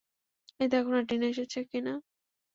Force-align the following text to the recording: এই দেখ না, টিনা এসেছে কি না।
এই 0.59 0.67
দেখ 0.67 0.85
না, 0.87 0.99
টিনা 1.07 1.25
এসেছে 1.27 1.59
কি 1.69 1.79
না। 1.81 1.93